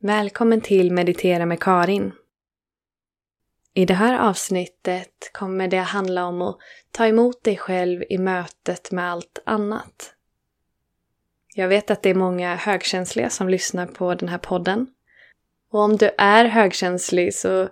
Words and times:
Välkommen 0.00 0.60
till 0.60 0.92
Meditera 0.92 1.46
med 1.46 1.60
Karin. 1.60 2.12
I 3.74 3.84
det 3.84 3.94
här 3.94 4.18
avsnittet 4.18 5.30
kommer 5.32 5.68
det 5.68 5.78
att 5.78 5.88
handla 5.88 6.26
om 6.26 6.42
att 6.42 6.58
ta 6.90 7.06
emot 7.06 7.44
dig 7.44 7.56
själv 7.56 8.04
i 8.08 8.18
mötet 8.18 8.92
med 8.92 9.10
allt 9.10 9.38
annat. 9.46 10.14
Jag 11.54 11.68
vet 11.68 11.90
att 11.90 12.02
det 12.02 12.10
är 12.10 12.14
många 12.14 12.54
högkänsliga 12.54 13.30
som 13.30 13.48
lyssnar 13.48 13.86
på 13.86 14.14
den 14.14 14.28
här 14.28 14.38
podden. 14.38 14.86
Och 15.70 15.80
om 15.80 15.96
du 15.96 16.10
är 16.18 16.44
högkänslig 16.44 17.34
så 17.34 17.68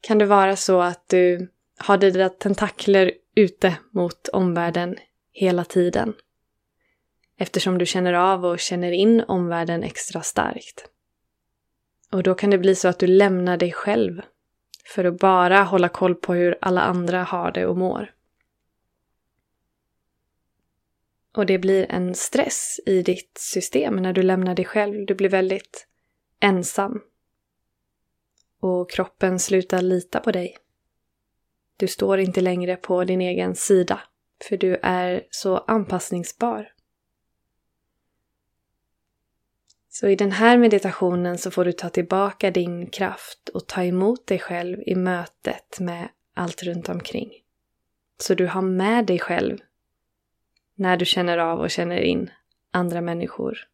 kan 0.00 0.18
det 0.18 0.26
vara 0.26 0.56
så 0.56 0.80
att 0.80 1.08
du 1.08 1.48
har 1.78 1.98
dina 1.98 2.28
tentakler 2.28 3.12
ute 3.34 3.76
mot 3.90 4.28
omvärlden 4.28 4.96
hela 5.32 5.64
tiden. 5.64 6.14
Eftersom 7.38 7.78
du 7.78 7.86
känner 7.86 8.12
av 8.12 8.44
och 8.44 8.58
känner 8.58 8.92
in 8.92 9.20
omvärlden 9.20 9.82
extra 9.82 10.22
starkt. 10.22 10.91
Och 12.12 12.22
då 12.22 12.34
kan 12.34 12.50
det 12.50 12.58
bli 12.58 12.74
så 12.74 12.88
att 12.88 12.98
du 12.98 13.06
lämnar 13.06 13.56
dig 13.56 13.72
själv 13.72 14.22
för 14.84 15.04
att 15.04 15.18
bara 15.18 15.62
hålla 15.62 15.88
koll 15.88 16.14
på 16.14 16.34
hur 16.34 16.58
alla 16.60 16.80
andra 16.80 17.22
har 17.22 17.52
det 17.52 17.66
och 17.66 17.76
mår. 17.76 18.14
Och 21.36 21.46
det 21.46 21.58
blir 21.58 21.86
en 21.92 22.14
stress 22.14 22.80
i 22.86 23.02
ditt 23.02 23.38
system 23.38 23.96
när 23.96 24.12
du 24.12 24.22
lämnar 24.22 24.54
dig 24.54 24.64
själv. 24.64 25.06
Du 25.06 25.14
blir 25.14 25.28
väldigt 25.28 25.86
ensam. 26.40 27.00
Och 28.60 28.90
kroppen 28.90 29.38
slutar 29.38 29.82
lita 29.82 30.20
på 30.20 30.32
dig. 30.32 30.56
Du 31.76 31.88
står 31.88 32.18
inte 32.18 32.40
längre 32.40 32.76
på 32.76 33.04
din 33.04 33.20
egen 33.20 33.54
sida, 33.54 34.00
för 34.48 34.56
du 34.56 34.78
är 34.82 35.26
så 35.30 35.56
anpassningsbar. 35.56 36.72
Så 39.94 40.08
i 40.08 40.16
den 40.16 40.32
här 40.32 40.58
meditationen 40.58 41.38
så 41.38 41.50
får 41.50 41.64
du 41.64 41.72
ta 41.72 41.88
tillbaka 41.88 42.50
din 42.50 42.86
kraft 42.86 43.48
och 43.48 43.66
ta 43.66 43.84
emot 43.84 44.26
dig 44.26 44.38
själv 44.38 44.82
i 44.86 44.94
mötet 44.94 45.80
med 45.80 46.08
allt 46.34 46.62
runt 46.62 46.88
omkring. 46.88 47.32
Så 48.18 48.34
du 48.34 48.46
har 48.46 48.62
med 48.62 49.06
dig 49.06 49.18
själv 49.18 49.58
när 50.74 50.96
du 50.96 51.04
känner 51.04 51.38
av 51.38 51.60
och 51.60 51.70
känner 51.70 52.00
in 52.00 52.30
andra 52.70 53.00
människor. 53.00 53.68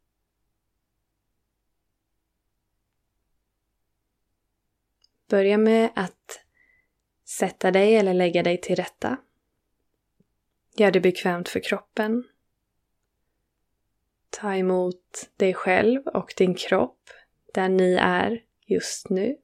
Börja 5.28 5.58
med 5.58 5.90
att 5.96 6.40
sätta 7.24 7.70
dig 7.70 7.96
eller 7.96 8.14
lägga 8.14 8.42
dig 8.42 8.60
till 8.60 8.76
rätta. 8.76 9.16
Gör 10.76 10.90
det 10.90 11.00
bekvämt 11.00 11.48
för 11.48 11.60
kroppen 11.60 12.24
Ta 14.30 14.54
emot 14.54 15.30
dig 15.36 15.54
själv 15.54 16.06
och 16.06 16.34
din 16.36 16.54
kropp 16.54 17.10
där 17.54 17.68
ni 17.68 17.94
är 17.94 18.42
just 18.66 19.08
nu. 19.08 19.36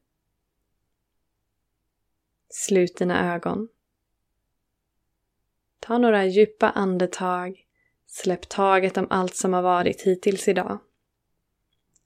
Slut 2.49 2.97
dina 2.97 3.35
ögon. 3.35 3.67
Ta 5.79 5.97
några 5.97 6.25
djupa 6.25 6.69
andetag. 6.69 7.65
Släpp 8.05 8.49
taget 8.49 8.97
om 8.97 9.07
allt 9.09 9.35
som 9.35 9.53
har 9.53 9.61
varit 9.61 10.01
hittills 10.01 10.47
idag. 10.47 10.79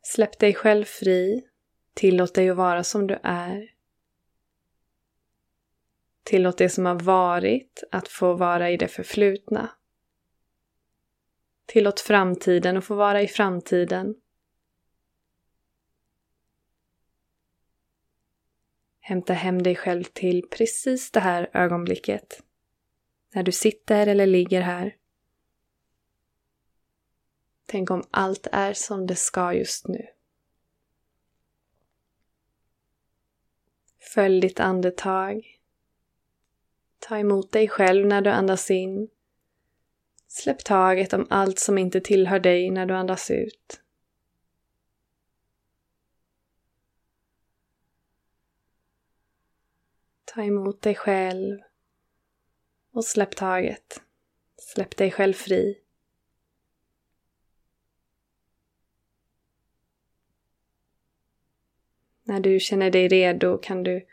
Släpp 0.02 0.40
dig 0.40 0.54
själv 0.54 0.86
fri. 0.86 1.48
Tillåt 1.94 2.34
dig 2.34 2.50
att 2.50 2.58
vara 2.58 2.84
som 2.84 3.08
du 3.08 3.20
är. 3.24 3.74
Tillåt 6.24 6.58
det 6.58 6.70
som 6.70 6.86
har 6.86 7.00
varit 7.00 7.84
att 7.92 8.08
få 8.08 8.34
vara 8.34 8.70
i 8.70 8.78
det 8.78 8.88
förflutna 8.88 9.70
Tillåt 11.70 12.00
framtiden 12.00 12.78
att 12.78 12.86
få 12.86 12.96
vara 12.96 13.22
i 13.22 13.28
framtiden. 13.28 14.16
Hämta 19.00 19.34
hem 19.34 19.64
dig 19.64 19.76
själv 19.76 20.04
till 20.04 20.50
precis 20.50 21.12
det 21.12 21.20
här 21.20 21.50
ögonblicket. 21.54 22.44
När 23.34 23.44
du 23.44 23.52
sitter 23.52 24.08
eller 24.08 24.26
ligger 24.26 24.62
här. 24.62 24.96
Tänk 27.66 27.92
om 27.92 28.04
allt 28.12 28.48
är 28.52 28.74
som 28.74 29.08
det 29.08 29.16
ska 29.16 29.54
just 29.54 29.88
nu. 29.88 30.08
Följ 34.14 34.42
ditt 34.42 34.60
andetag. 34.60 35.60
Ta 37.00 37.18
emot 37.18 37.52
dig 37.52 37.68
själv 37.68 38.06
när 38.06 38.22
du 38.22 38.30
andas 38.30 38.72
in 38.72 39.10
Släpp 40.32 40.64
taget 40.64 41.14
om 41.14 41.28
allt 41.30 41.60
som 41.60 41.78
inte 41.78 42.02
tillhör 42.02 42.40
dig 42.40 42.70
när 42.70 42.86
du 42.86 42.94
andas 42.94 43.32
ut. 43.32 43.82
Ta 50.26 50.44
emot 50.44 50.82
dig 50.82 50.96
själv 50.96 51.60
och 52.92 53.06
släpp 53.06 53.36
taget. 53.36 54.02
Släpp 54.58 54.98
dig 54.98 55.12
själv 55.12 55.34
fri. 55.34 55.80
När 62.24 62.40
du 62.40 62.60
känner 62.60 62.92
dig 62.92 63.08
redo 63.08 63.58
kan 63.58 63.84
du 63.84 64.06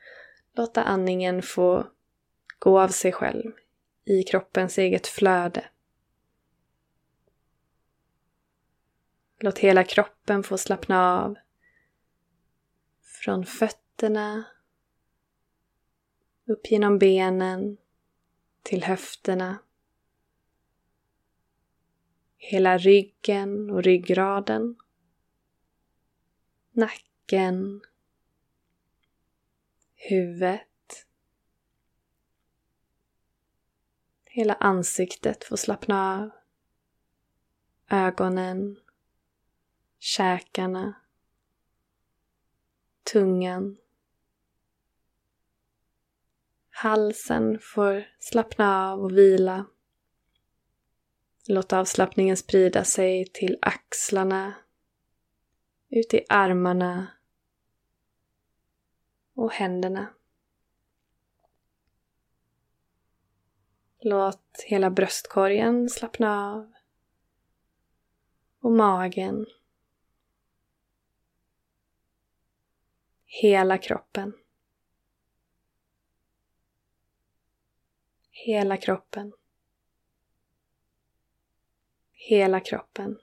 låta 0.53 0.83
andningen 0.83 1.43
få 1.43 1.87
gå 2.59 2.81
av 2.81 2.89
sig 2.89 3.13
själv 3.13 3.53
i 4.05 4.23
kroppens 4.23 4.79
eget 4.79 5.07
flöde. 5.07 5.65
Låt 9.39 9.59
hela 9.59 9.85
kroppen 9.85 10.43
få 10.43 10.59
slappna 10.59 11.23
av. 11.23 11.39
Från 13.03 13.47
fötterna, 13.47 14.45
upp 16.45 16.71
genom 16.71 16.99
benen, 16.99 17.77
till 18.63 18.85
höfterna. 18.85 19.59
Hela 22.37 22.79
ryggen 22.79 23.71
och 23.71 23.83
ryggraden. 23.83 24.77
Nacken. 26.73 27.81
Huvudet. 29.95 31.07
Hela 34.25 34.55
ansiktet 34.55 35.45
får 35.45 35.57
slappna 35.57 36.23
av. 36.23 36.31
Ögonen 37.89 38.77
käkarna, 39.99 40.95
tungan. 43.13 43.77
Halsen 46.71 47.59
får 47.59 48.07
slappna 48.19 48.93
av 48.93 49.01
och 49.01 49.19
vila. 49.19 49.67
Låt 51.49 51.73
avslappningen 51.73 52.37
sprida 52.37 52.85
sig 52.85 53.27
till 53.27 53.59
axlarna, 53.63 54.55
ut 55.89 56.15
i 56.15 56.25
armarna 56.29 57.07
och 59.35 59.53
händerna. 59.53 60.09
Låt 64.01 64.65
hela 64.67 64.91
bröstkorgen 64.91 65.89
slappna 65.89 66.53
av 66.53 66.73
och 68.61 68.73
magen 68.73 69.47
Hela 73.27 73.79
kroppen. 73.79 74.33
Hela 78.31 78.77
kroppen. 78.77 79.33
Hela 82.13 82.61
kroppen. 82.61 83.19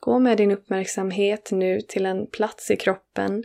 Gå 0.00 0.18
med 0.18 0.36
din 0.36 0.50
uppmärksamhet 0.50 1.50
nu 1.50 1.80
till 1.80 2.06
en 2.06 2.26
plats 2.26 2.70
i 2.70 2.76
kroppen 2.76 3.44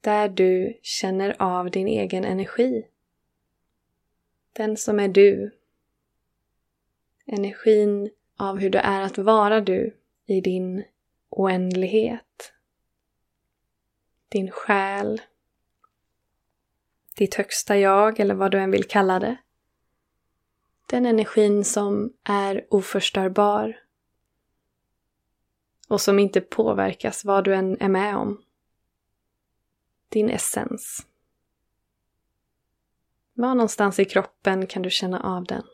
där 0.00 0.28
du 0.28 0.78
känner 0.82 1.42
av 1.42 1.70
din 1.70 1.88
egen 1.88 2.24
energi. 2.24 2.86
Den 4.52 4.76
som 4.76 5.00
är 5.00 5.08
du. 5.08 5.50
Energin 7.26 8.10
av 8.36 8.58
hur 8.58 8.70
det 8.70 8.78
är 8.78 9.02
att 9.02 9.18
vara 9.18 9.60
du 9.60 9.96
i 10.26 10.40
din 10.40 10.84
oändlighet. 11.28 12.52
Din 14.28 14.50
själ. 14.50 15.20
Ditt 17.16 17.34
högsta 17.34 17.78
jag, 17.78 18.20
eller 18.20 18.34
vad 18.34 18.50
du 18.50 18.58
än 18.58 18.70
vill 18.70 18.84
kalla 18.84 19.20
det. 19.20 19.36
Den 20.86 21.06
energin 21.06 21.64
som 21.64 22.12
är 22.24 22.66
oförstörbar 22.70 23.80
och 25.88 26.00
som 26.00 26.18
inte 26.18 26.40
påverkas 26.40 27.24
vad 27.24 27.44
du 27.44 27.54
än 27.54 27.80
är 27.80 27.88
med 27.88 28.16
om. 28.16 28.42
Din 30.08 30.30
essens. 30.30 31.06
Var 33.32 33.54
någonstans 33.54 33.98
i 33.98 34.04
kroppen 34.04 34.66
kan 34.66 34.82
du 34.82 34.90
känna 34.90 35.20
av 35.20 35.44
den? 35.44 35.64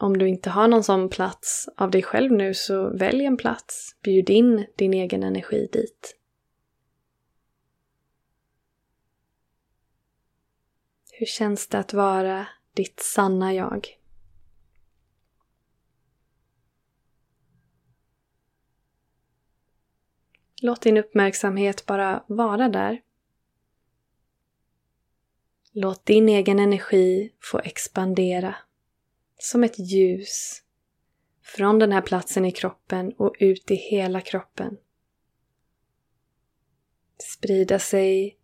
Om 0.00 0.18
du 0.18 0.28
inte 0.28 0.50
har 0.50 0.68
någon 0.68 0.84
sån 0.84 1.08
plats 1.08 1.68
av 1.76 1.90
dig 1.90 2.02
själv 2.02 2.32
nu 2.32 2.54
så 2.54 2.96
välj 2.96 3.24
en 3.24 3.36
plats. 3.36 3.96
Bjud 4.02 4.30
in 4.30 4.66
din 4.76 4.94
egen 4.94 5.22
energi 5.22 5.68
dit. 5.72 6.16
Hur 11.12 11.26
känns 11.26 11.68
det 11.68 11.78
att 11.78 11.92
vara 11.92 12.46
ditt 12.74 13.00
sanna 13.00 13.54
jag? 13.54 13.98
Låt 20.62 20.82
din 20.82 20.96
uppmärksamhet 20.96 21.86
bara 21.86 22.24
vara 22.26 22.68
där. 22.68 23.02
Låt 25.72 26.06
din 26.06 26.28
egen 26.28 26.58
energi 26.58 27.32
få 27.40 27.58
expandera 27.58 28.54
som 29.38 29.64
ett 29.64 29.78
ljus 29.78 30.62
från 31.42 31.78
den 31.78 31.92
här 31.92 32.02
platsen 32.02 32.44
i 32.44 32.52
kroppen 32.52 33.12
och 33.12 33.36
ut 33.38 33.70
i 33.70 33.74
hela 33.74 34.20
kroppen. 34.20 34.76
Sprida 37.18 37.78
sig 37.78 38.38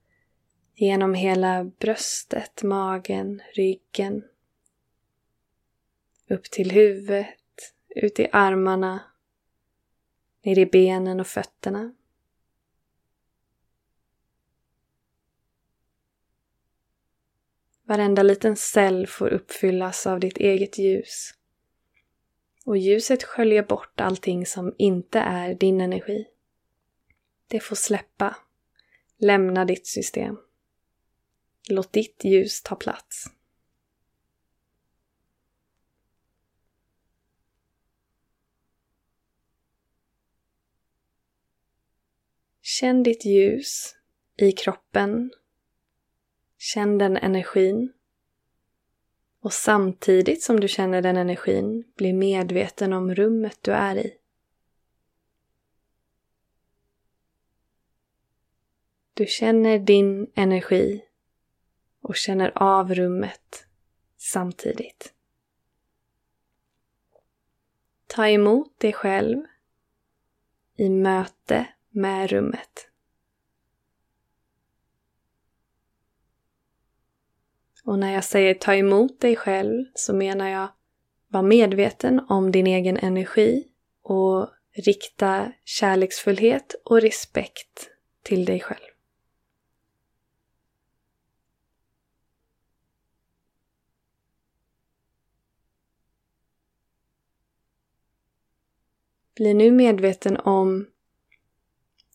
genom 0.74 1.14
hela 1.14 1.64
bröstet, 1.64 2.62
magen, 2.62 3.42
ryggen. 3.54 4.24
Upp 6.28 6.44
till 6.44 6.70
huvudet, 6.70 7.74
ut 7.88 8.20
i 8.20 8.28
armarna, 8.32 9.00
ner 10.42 10.58
i 10.58 10.66
benen 10.66 11.20
och 11.20 11.26
fötterna. 11.26 11.94
Varenda 17.86 18.22
liten 18.22 18.56
cell 18.56 19.06
får 19.06 19.28
uppfyllas 19.28 20.06
av 20.06 20.20
ditt 20.20 20.36
eget 20.36 20.78
ljus. 20.78 21.34
Och 22.64 22.76
ljuset 22.76 23.22
sköljer 23.22 23.62
bort 23.62 24.00
allting 24.00 24.46
som 24.46 24.74
inte 24.78 25.18
är 25.18 25.54
din 25.54 25.80
energi. 25.80 26.26
Det 27.48 27.60
får 27.60 27.76
släppa. 27.76 28.36
Lämna 29.16 29.64
ditt 29.64 29.86
system. 29.86 30.36
Låt 31.68 31.92
ditt 31.92 32.24
ljus 32.24 32.62
ta 32.62 32.74
plats. 32.76 33.26
Känn 42.62 43.02
ditt 43.02 43.24
ljus 43.24 43.96
i 44.36 44.52
kroppen 44.52 45.30
Känn 46.64 46.98
den 46.98 47.16
energin. 47.16 47.92
Och 49.40 49.52
samtidigt 49.52 50.42
som 50.42 50.60
du 50.60 50.68
känner 50.68 51.02
den 51.02 51.16
energin, 51.16 51.84
bli 51.96 52.12
medveten 52.12 52.92
om 52.92 53.14
rummet 53.14 53.58
du 53.60 53.72
är 53.72 53.96
i. 53.96 54.18
Du 59.14 59.26
känner 59.26 59.78
din 59.78 60.30
energi 60.34 61.04
och 62.00 62.16
känner 62.16 62.52
av 62.54 62.94
rummet 62.94 63.66
samtidigt. 64.16 65.14
Ta 68.06 68.28
emot 68.28 68.80
dig 68.80 68.92
själv 68.92 69.42
i 70.76 70.88
möte 70.88 71.66
med 71.90 72.30
rummet. 72.30 72.93
Och 77.84 77.98
när 77.98 78.14
jag 78.14 78.24
säger 78.24 78.54
ta 78.54 78.74
emot 78.74 79.20
dig 79.20 79.36
själv 79.36 79.84
så 79.94 80.14
menar 80.14 80.48
jag 80.48 80.68
var 81.28 81.42
medveten 81.42 82.20
om 82.28 82.52
din 82.52 82.66
egen 82.66 82.96
energi 82.96 83.68
och 84.02 84.48
rikta 84.72 85.52
kärleksfullhet 85.64 86.74
och 86.84 87.00
respekt 87.00 87.90
till 88.22 88.44
dig 88.44 88.60
själv. 88.60 88.80
Bli 99.34 99.54
nu 99.54 99.70
medveten 99.70 100.36
om 100.36 100.86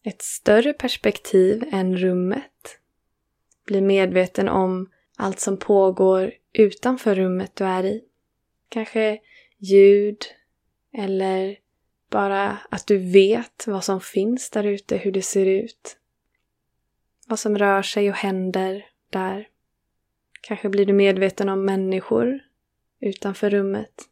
ett 0.04 0.21
större 0.21 0.74
perspektiv 0.74 1.63
än 1.71 1.98
rummet. 1.98 2.80
Bli 3.66 3.81
medveten 3.81 4.50
om 4.50 4.89
allt 5.19 5.39
som 5.39 5.57
pågår 5.57 6.33
utanför 6.54 7.16
rummet 7.16 7.56
du 7.56 7.63
är 7.63 7.83
i. 7.83 8.04
Kanske 8.69 9.19
ljud 9.57 10.25
eller 10.94 11.60
bara 12.10 12.57
att 12.69 12.88
du 12.88 12.98
vet 12.98 13.68
vad 13.68 13.83
som 13.83 14.01
finns 14.01 14.50
där 14.50 14.63
ute, 14.63 14.98
hur 14.98 15.12
det 15.12 15.21
ser 15.21 15.45
ut. 15.45 15.98
Vad 17.27 17.39
som 17.39 17.57
rör 17.57 17.81
sig 17.81 18.10
och 18.10 18.16
händer 18.16 18.86
där. 19.10 19.48
Kanske 20.42 20.69
blir 20.69 20.86
du 20.86 20.94
medveten 20.94 21.50
om 21.50 21.66
människor 21.66 22.39
utanför 23.00 23.50
rummet. 23.50 24.10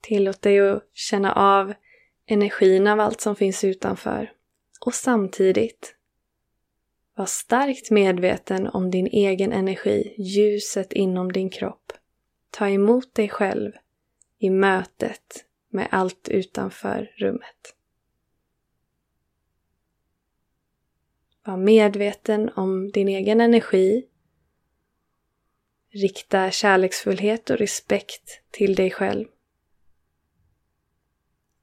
Tillåt 0.00 0.42
dig 0.42 0.60
att 0.60 0.88
känna 0.92 1.32
av 1.32 1.74
energin 2.26 2.86
av 2.86 3.00
allt 3.00 3.20
som 3.20 3.36
finns 3.36 3.64
utanför. 3.64 4.32
Och 4.80 4.94
samtidigt 4.94 5.96
var 7.14 7.26
starkt 7.26 7.90
medveten 7.90 8.66
om 8.66 8.90
din 8.90 9.06
egen 9.06 9.52
energi, 9.52 10.14
ljuset 10.18 10.92
inom 10.92 11.32
din 11.32 11.50
kropp. 11.50 11.92
Ta 12.50 12.68
emot 12.68 13.14
dig 13.14 13.28
själv 13.28 13.72
i 14.38 14.50
mötet 14.50 15.44
med 15.68 15.88
allt 15.90 16.28
utanför 16.28 17.10
rummet. 17.16 17.76
Var 21.44 21.56
medveten 21.56 22.50
om 22.56 22.90
din 22.90 23.08
egen 23.08 23.40
energi. 23.40 24.06
Rikta 25.90 26.50
kärleksfullhet 26.50 27.50
och 27.50 27.56
respekt 27.56 28.42
till 28.50 28.74
dig 28.74 28.90
själv. 28.90 29.26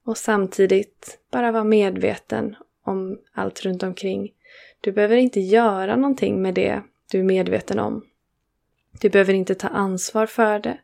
Och 0.03 0.17
samtidigt 0.17 1.19
bara 1.31 1.51
vara 1.51 1.63
medveten 1.63 2.55
om 2.83 3.19
allt 3.31 3.61
runt 3.61 3.83
omkring 3.83 4.33
du 4.81 4.91
behöver 4.91 5.17
inte 5.17 5.39
göra 5.39 5.95
någonting 5.95 6.41
med 6.41 6.53
det 6.53 6.83
du 7.11 7.19
är 7.19 7.23
medveten 7.23 7.79
om. 7.79 8.05
Du 9.01 9.09
behöver 9.09 9.33
inte 9.33 9.55
ta 9.55 9.67
ansvar 9.67 10.25
för 10.25 10.59
det. 10.59 10.79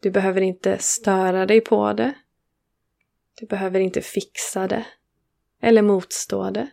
Du 0.00 0.10
behöver 0.10 0.40
inte 0.40 0.78
störa 0.78 1.46
dig 1.46 1.60
på 1.60 1.92
det. 1.92 2.14
Du 3.34 3.46
behöver 3.46 3.80
inte 3.80 4.00
fixa 4.00 4.68
det. 4.68 4.86
Eller 5.60 5.82
motstå 5.82 6.50
det. 6.50 6.70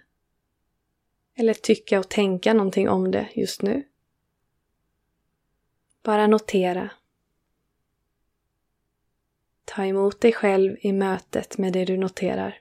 Eller 1.36 1.53
tycka 1.53 2.00
och 2.00 2.10
tänka 2.10 2.53
någonting 2.53 2.89
om 2.89 3.12
det 3.12 3.29
just 3.36 3.62
nu. 3.62 3.84
Bara 6.03 6.27
notera. 6.27 6.89
Ta 9.65 9.86
emot 9.86 10.22
dig 10.22 10.34
själv 10.34 10.77
i 10.79 10.94
mötet 10.94 11.58
med 11.58 11.74
det 11.74 11.86
du 11.86 11.98
noterar. 11.98 12.60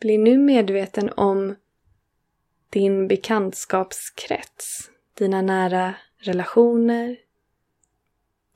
Bli 0.00 0.18
nu 0.18 0.38
medveten 0.38 1.10
om 1.16 1.54
din 2.70 3.08
bekantskapskrets, 3.08 4.90
dina 5.14 5.42
nära 5.42 5.94
relationer, 6.18 7.16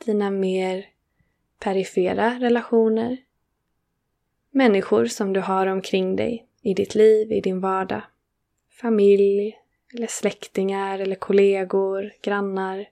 dina 0.05 0.31
mer 0.31 0.87
perifera 1.59 2.39
relationer, 2.41 3.17
människor 4.51 5.07
som 5.07 5.33
du 5.33 5.41
har 5.41 5.67
omkring 5.67 6.17
dig 6.17 6.47
i 6.63 6.75
ditt 6.75 6.95
liv, 6.95 7.33
i 7.33 7.41
din 7.41 7.61
vardag, 7.61 8.03
familj 8.81 9.59
eller 9.95 10.07
släktingar 10.07 10.99
eller 10.99 11.17
kollegor, 11.17 12.13
grannar. 12.23 12.89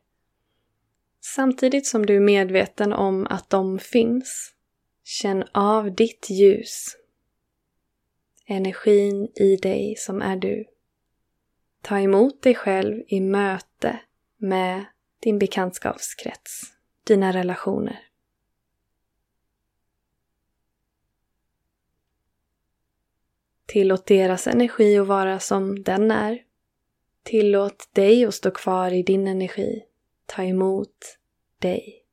Samtidigt 1.21 1.87
som 1.87 2.07
du 2.07 2.17
är 2.17 2.21
medveten 2.21 2.93
om 2.93 3.27
att 3.27 3.51
de 3.51 3.79
finns, 3.79 4.55
känn 5.05 5.45
av 5.53 5.95
ditt 5.95 6.31
ljus 6.31 6.97
energin 8.51 9.29
i 9.35 9.57
dig 9.57 9.95
som 9.99 10.23
är 10.23 10.37
du. 10.37 10.65
Ta 11.83 11.99
emot 11.99 12.43
dig 12.43 12.55
själv 12.55 13.03
i 13.07 13.21
möte 13.21 14.01
med 14.37 14.85
din 15.21 15.39
bekantskapskrets, 15.39 16.63
dina 17.05 17.33
relationer. 17.33 18.07
Tillåt 23.67 24.07
deras 24.07 24.47
energi 24.47 24.99
att 24.99 25.07
vara 25.07 25.39
som 25.39 25.83
den 25.83 26.11
är. 26.11 26.43
Tillåt 27.23 27.89
dig 27.93 28.25
att 28.25 28.35
stå 28.35 28.51
kvar 28.51 28.91
i 28.91 29.03
din 29.03 29.27
energi. 29.27 29.83
Ta 30.27 30.45
emot 30.45 31.19
dig. 31.59 32.05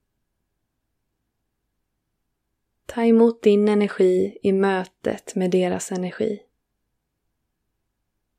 Ta 2.87 3.05
emot 3.05 3.43
din 3.43 3.67
energi 3.67 4.37
i 4.41 4.51
mötet 4.51 5.35
med 5.35 5.51
deras 5.51 5.91
energi. 5.91 6.39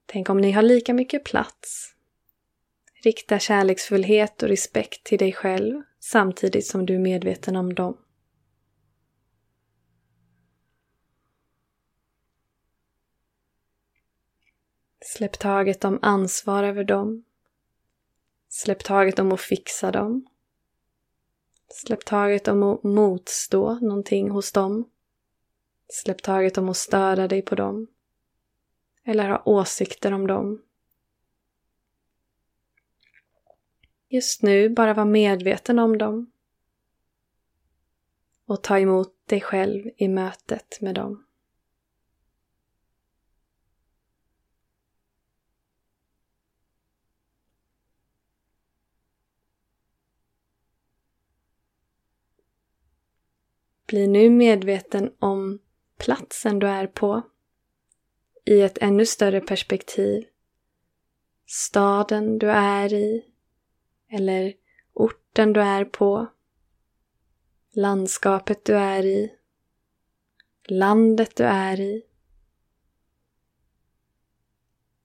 Tänk 0.07 0.31
om 0.31 0.39
ni 0.39 0.53
har 0.53 0.63
lika 0.63 0.95
mycket 0.95 1.25
plats. 1.25 1.95
Rikta 3.05 3.39
kärleksfullhet 3.39 4.43
och 4.43 4.49
respekt 4.49 5.05
till 5.05 5.19
dig 5.19 5.33
själv 5.33 5.83
samtidigt 6.01 6.67
som 6.67 6.87
du 6.87 6.95
är 6.95 6.99
medveten 6.99 7.57
om 7.57 7.75
dem. 7.75 7.97
Släpp 15.01 15.39
taget 15.39 15.85
om 15.85 15.99
ansvar 16.03 16.65
över 16.65 16.85
dem. 16.85 17.25
Släpp 18.49 18.85
taget 18.85 19.19
om 19.19 19.33
att 19.33 19.41
fixa 19.41 19.91
dem. 19.91 20.28
Släpp 21.69 22.05
taget 22.05 22.49
om 22.49 22.63
att 22.63 22.83
motstå 22.83 23.75
någonting 23.75 24.31
hos 24.31 24.53
dem. 24.53 24.91
Släpp 25.89 26.23
taget 26.23 26.59
om 26.59 26.69
att 26.69 26.77
störa 26.77 27.29
dig 27.29 27.43
på 27.43 27.55
dem. 27.55 27.87
Eller 29.05 29.29
ha 29.29 29.43
åsikter 29.45 30.13
om 30.13 30.27
dem. 30.27 30.63
Just 34.09 34.43
nu 34.43 34.69
bara 34.69 34.95
var 34.95 35.05
medveten 35.05 35.79
om 35.79 35.99
dem. 35.99 36.33
Och 38.47 38.63
ta 38.63 38.79
emot 38.79 39.27
dig 39.27 39.41
själv 39.41 39.91
i 39.97 40.09
mötet 40.09 40.81
med 40.81 40.95
dem. 40.95 41.28
Bli 53.89 54.07
nu 54.07 54.31
medveten 54.31 55.13
om 55.19 55.59
platsen 55.99 56.59
du 56.59 56.69
är 56.69 56.87
på 56.87 57.23
i 58.45 58.61
ett 58.61 58.79
ännu 58.79 59.07
större 59.07 59.41
perspektiv. 59.41 60.25
Staden 61.47 62.39
du 62.39 62.51
är 62.51 62.93
i 62.93 63.25
eller 64.11 64.55
orten 64.93 65.53
du 65.53 65.61
är 65.61 65.85
på. 65.85 66.27
Landskapet 67.71 68.65
du 68.65 68.77
är 68.77 69.05
i. 69.05 69.33
Landet 70.69 71.37
du 71.37 71.45
är 71.45 71.81
i. 71.81 72.03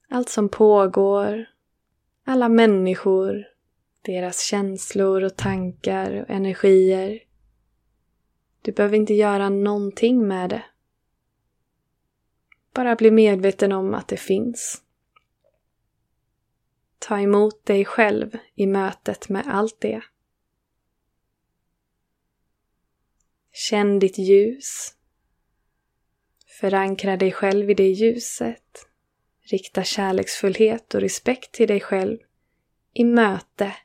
Allt 0.09 0.29
som 0.29 0.49
pågår. 0.49 1.45
Alla 2.25 2.49
människor. 2.49 3.47
Deras 4.01 4.41
känslor 4.41 5.23
och 5.23 5.35
tankar 5.35 6.21
och 6.21 6.29
energier. 6.29 7.19
Du 8.63 8.71
behöver 8.71 8.97
inte 8.97 9.13
göra 9.13 9.49
någonting 9.49 10.27
med 10.27 10.49
det. 10.49 10.65
Bara 12.73 12.95
bli 12.95 13.11
medveten 13.11 13.71
om 13.71 13.93
att 13.93 14.07
det 14.07 14.17
finns. 14.17 14.81
Ta 16.99 17.19
emot 17.19 17.65
dig 17.65 17.85
själv 17.85 18.37
i 18.55 18.67
mötet 18.67 19.29
med 19.29 19.47
allt 19.47 19.81
det. 19.81 20.03
Känn 23.51 23.99
ditt 23.99 24.17
ljus. 24.17 24.95
Förankra 26.59 27.17
dig 27.17 27.31
själv 27.31 27.69
i 27.69 27.73
det 27.73 27.89
ljuset. 27.89 28.87
Rikta 29.41 29.83
kärleksfullhet 29.83 30.95
och 30.95 31.01
respekt 31.01 31.51
till 31.51 31.67
dig 31.67 31.79
själv 31.79 32.17
i 32.93 33.03
möte 33.03 33.75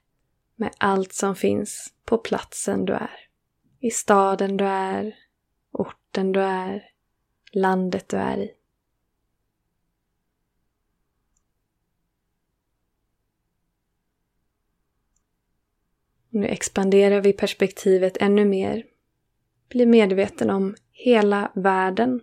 med 0.57 0.75
allt 0.79 1.13
som 1.13 1.37
finns 1.37 1.95
på 2.05 2.19
platsen 2.19 2.85
du 2.85 2.93
är 2.93 3.28
i 3.81 3.91
staden 3.91 4.57
du 4.57 4.65
är, 4.65 5.17
orten 5.73 6.33
du 6.33 6.41
är, 6.41 6.91
landet 7.53 8.09
du 8.09 8.17
är 8.17 8.39
i. 8.39 8.55
Nu 16.31 16.47
expanderar 16.47 17.21
vi 17.21 17.33
perspektivet 17.33 18.17
ännu 18.17 18.45
mer. 18.45 18.87
Bli 19.69 19.87
medveten 19.87 20.51
om 20.51 20.77
hela 20.93 21.53
världen. 21.55 22.21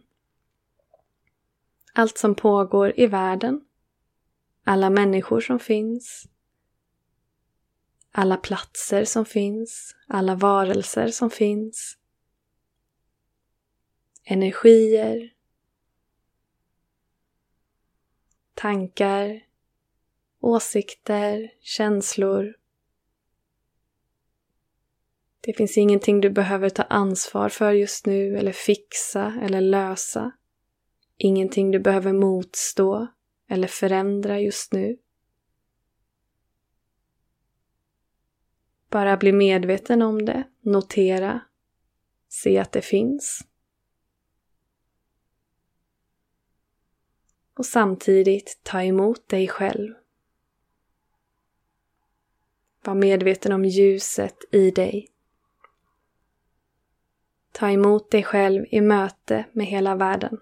Allt 1.93 2.17
som 2.17 2.35
pågår 2.35 2.99
i 2.99 3.07
världen. 3.07 3.61
Alla 4.63 4.89
människor 4.89 5.39
som 5.39 5.59
finns 5.59 6.27
alla 8.17 8.37
platser 8.37 9.05
som 9.05 9.25
finns, 9.25 9.95
alla 10.07 10.35
varelser 10.35 11.07
som 11.07 11.29
finns, 11.29 11.97
energier, 14.23 15.33
tankar, 18.53 19.41
åsikter, 20.39 21.51
känslor. 21.61 22.55
Det 25.41 25.53
finns 25.53 25.77
ingenting 25.77 26.21
du 26.21 26.29
behöver 26.29 26.69
ta 26.69 26.83
ansvar 26.83 27.49
för 27.49 27.71
just 27.71 28.05
nu 28.05 28.37
eller 28.37 28.51
fixa 28.51 29.39
eller 29.41 29.61
lösa. 29.61 30.31
Ingenting 31.17 31.71
du 31.71 31.79
behöver 31.79 32.13
motstå 32.13 33.07
eller 33.49 33.67
förändra 33.67 34.39
just 34.39 34.73
nu. 34.73 34.97
Bara 38.89 39.17
bli 39.17 39.31
medveten 39.31 40.01
om 40.01 40.25
det, 40.25 40.43
notera, 40.61 41.41
se 42.27 42.57
att 42.59 42.71
det 42.71 42.81
finns. 42.81 43.41
Och 47.53 47.65
samtidigt 47.65 48.59
ta 48.63 48.83
emot 48.83 49.29
dig 49.29 49.47
själv. 49.47 49.93
Var 52.83 52.95
medveten 52.95 53.51
om 53.51 53.65
ljuset 53.65 54.37
i 54.51 54.71
dig. 54.71 55.11
Ta 57.51 57.71
emot 57.71 58.11
dig 58.11 58.23
själv 58.23 58.65
i 58.69 58.81
möte 58.81 59.45
med 59.51 59.65
hela 59.65 59.95
världen. 59.95 60.39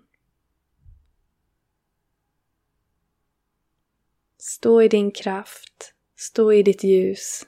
Stå 4.37 4.81
i 4.81 4.87
din 4.87 5.11
kraft, 5.11 5.93
stå 6.15 6.53
i 6.53 6.63
ditt 6.63 6.83
ljus 6.83 7.45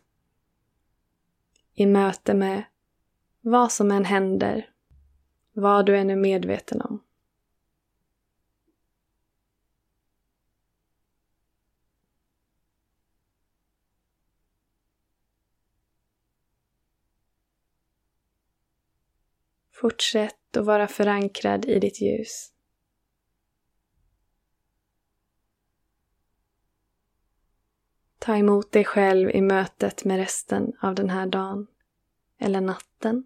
i 1.76 1.86
möte 1.86 2.34
med 2.34 2.64
vad 3.42 3.72
som 3.72 3.92
än 3.92 4.06
händer, 4.06 4.70
vad 5.54 5.86
du 5.86 5.98
än 5.98 6.10
är 6.10 6.16
medveten 6.16 6.82
om. 6.82 7.02
Fortsätt 19.72 20.58
att 20.58 20.66
vara 20.66 20.88
förankrad 20.88 21.66
i 21.66 21.80
ditt 21.80 22.02
ljus. 22.02 22.55
Ta 28.26 28.38
emot 28.38 28.72
dig 28.72 28.86
själv 28.86 29.30
i 29.30 29.42
mötet 29.42 30.06
med 30.06 30.18
resten 30.18 30.74
av 30.82 30.96
den 30.96 31.10
här 31.10 31.26
dagen 31.26 31.68
eller 32.40 32.62
natten. 32.62 33.26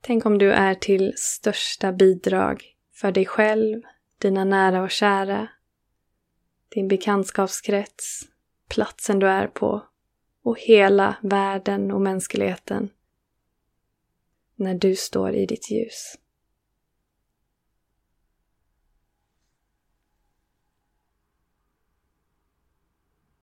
Tänk 0.00 0.26
om 0.26 0.38
du 0.38 0.52
är 0.52 0.74
till 0.74 1.12
största 1.16 1.92
bidrag 1.92 2.76
för 2.92 3.12
dig 3.12 3.26
själv, 3.26 3.82
dina 4.18 4.44
nära 4.44 4.82
och 4.82 4.90
kära, 4.90 5.48
din 6.68 6.88
bekantskapskrets, 6.88 8.28
platsen 8.68 9.18
du 9.18 9.28
är 9.28 9.46
på 9.46 9.86
och 10.42 10.58
hela 10.58 11.16
världen 11.22 11.90
och 11.90 12.00
mänskligheten 12.00 12.90
när 14.54 14.74
du 14.74 14.96
står 14.96 15.34
i 15.34 15.46
ditt 15.46 15.70
ljus. 15.70 16.18